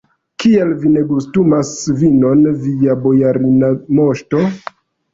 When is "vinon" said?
2.01-2.43